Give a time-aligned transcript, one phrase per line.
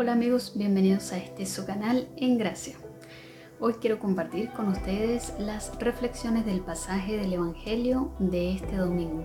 [0.00, 2.76] Hola amigos, bienvenidos a este su canal En Gracia.
[3.58, 9.24] Hoy quiero compartir con ustedes las reflexiones del pasaje del Evangelio de este domingo.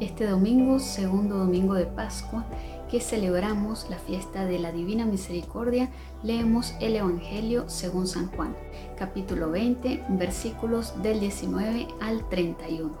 [0.00, 2.46] Este domingo, segundo domingo de Pascua,
[2.90, 5.90] que celebramos la fiesta de la Divina Misericordia,
[6.22, 8.56] leemos el Evangelio según San Juan,
[8.96, 12.96] capítulo 20, versículos del 19 al 31.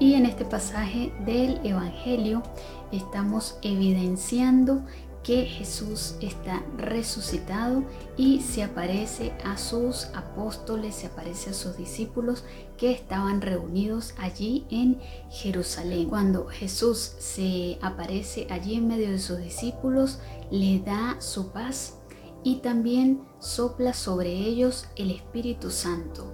[0.00, 2.42] Y en este pasaje del Evangelio
[2.90, 4.82] estamos evidenciando
[5.22, 7.84] que Jesús está resucitado
[8.16, 12.44] y se aparece a sus apóstoles, se aparece a sus discípulos
[12.78, 14.98] que estaban reunidos allí en
[15.30, 16.08] Jerusalén.
[16.08, 20.20] Cuando Jesús se aparece allí en medio de sus discípulos,
[20.50, 21.98] le da su paz
[22.42, 26.32] y también sopla sobre ellos el Espíritu Santo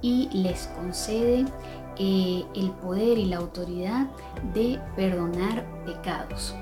[0.00, 1.44] y les concede
[1.98, 4.06] eh, el poder y la autoridad
[4.54, 6.54] de perdonar pecados.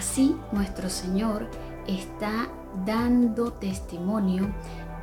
[0.00, 1.46] Así nuestro Señor
[1.86, 2.48] está
[2.86, 4.50] dando testimonio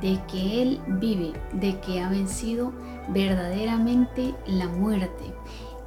[0.00, 2.72] de que Él vive, de que ha vencido
[3.10, 5.32] verdaderamente la muerte.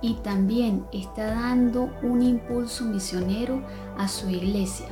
[0.01, 3.61] Y también está dando un impulso misionero
[3.97, 4.87] a su iglesia,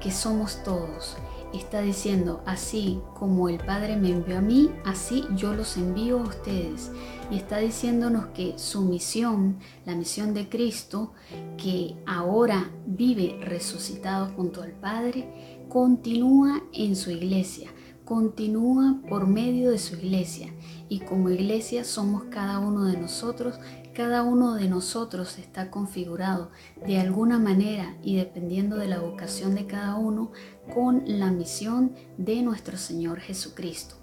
[0.00, 1.18] que somos todos
[1.56, 6.24] está diciendo, así como el Padre me envió a mí, así yo los envío a
[6.24, 6.90] ustedes.
[7.30, 11.12] Y está diciéndonos que su misión, la misión de Cristo,
[11.56, 17.70] que ahora vive resucitado junto al Padre, continúa en su iglesia,
[18.08, 20.50] continúa por medio de su iglesia.
[20.88, 23.60] Y como iglesia somos cada uno de nosotros
[23.98, 26.52] cada uno de nosotros está configurado
[26.86, 30.30] de alguna manera y dependiendo de la vocación de cada uno
[30.72, 33.96] con la misión de nuestro Señor Jesucristo.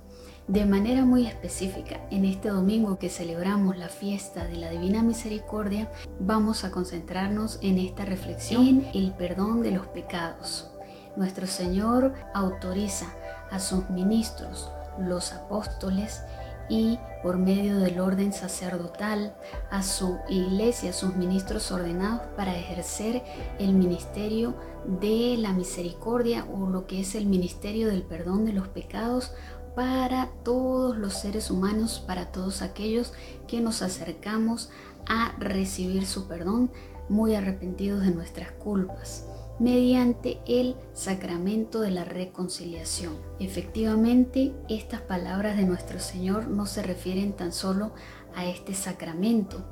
[0.50, 5.90] De manera muy específica, en este domingo que celebramos la fiesta de la Divina Misericordia,
[6.20, 10.70] vamos a concentrarnos en esta reflexión en el perdón de los pecados.
[11.16, 13.08] Nuestro Señor autoriza
[13.52, 14.70] a sus ministros,
[15.00, 16.22] los apóstoles,
[16.70, 19.36] y por medio del orden sacerdotal
[19.70, 23.24] a su iglesia, a sus ministros ordenados para ejercer
[23.60, 24.56] el ministerio
[24.86, 29.32] de la misericordia o lo que es el ministerio del perdón de los pecados
[29.76, 33.14] para todos los seres humanos, para todos aquellos
[33.48, 34.70] que nos acercamos
[35.08, 36.72] a recibir su perdón
[37.10, 39.26] muy arrepentidos de nuestras culpas
[39.60, 43.14] mediante el sacramento de la reconciliación.
[43.40, 47.94] Efectivamente, estas palabras de nuestro Señor no se refieren tan solo
[48.36, 49.64] a este sacramento,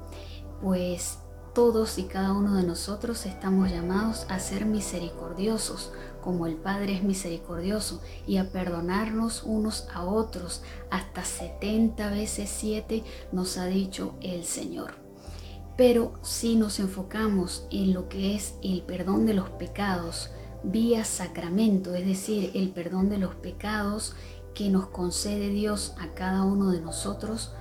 [0.62, 1.20] pues
[1.54, 7.04] todos y cada uno de nosotros estamos llamados a ser misericordiosos, como el Padre es
[7.04, 10.64] misericordioso, y a perdonarnos unos a otros.
[10.90, 15.03] Hasta 70 veces 7 nos ha dicho el Señor.
[15.76, 20.30] Pero si nos enfocamos en lo que es el perdón de los pecados
[20.64, 24.16] vía sacramento, es decir, el perdón de los pecados
[24.54, 27.54] que nos concede Dios a cada uno de nosotros,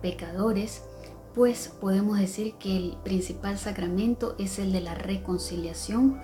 [0.00, 0.82] pecadores,
[1.34, 6.18] pues podemos decir que el principal sacramento es el de la reconciliación,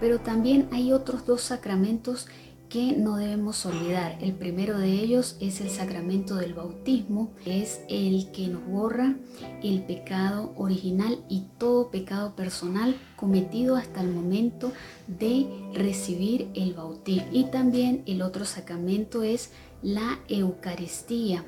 [0.00, 2.26] pero también hay otros dos sacramentos
[2.68, 4.18] que no debemos olvidar.
[4.20, 9.16] El primero de ellos es el sacramento del bautismo, es el que nos borra
[9.62, 14.72] el pecado original y todo pecado personal cometido hasta el momento
[15.06, 17.28] de recibir el bautismo.
[17.32, 19.50] Y también el otro sacramento es
[19.82, 21.44] la Eucaristía,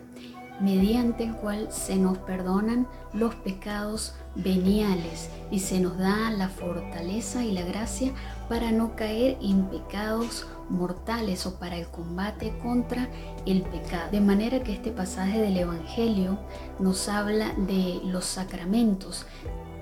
[0.61, 7.45] mediante el cual se nos perdonan los pecados veniales y se nos da la fortaleza
[7.45, 8.13] y la gracia
[8.49, 13.09] para no caer en pecados mortales o para el combate contra
[13.47, 14.11] el pecado.
[14.11, 16.39] De manera que este pasaje del Evangelio
[16.79, 19.27] nos habla de los sacramentos,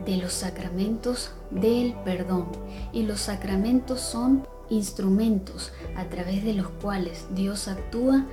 [0.04, 2.46] de los sacramentos del perdón.
[2.92, 8.26] Y los sacramentos son instrumentos a través de los cuales Dios actúa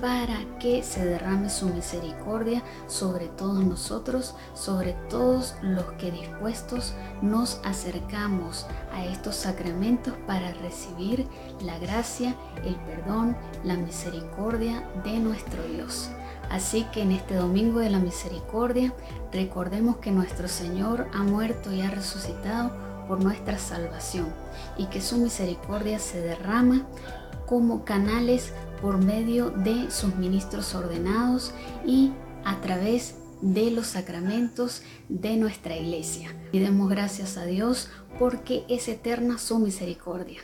[0.00, 7.60] para que se derrame su misericordia sobre todos nosotros, sobre todos los que dispuestos nos
[7.64, 11.26] acercamos a estos sacramentos para recibir
[11.62, 16.10] la gracia, el perdón, la misericordia de nuestro Dios.
[16.50, 18.92] Así que en este domingo de la misericordia
[19.32, 22.72] recordemos que nuestro Señor ha muerto y ha resucitado
[23.06, 24.28] por nuestra salvación
[24.76, 26.86] y que su misericordia se derrama
[27.50, 31.50] como canales por medio de sus ministros ordenados
[31.84, 32.12] y
[32.44, 36.32] a través de los sacramentos de nuestra iglesia.
[36.52, 37.88] Y gracias a Dios
[38.20, 40.40] porque es eterna su misericordia.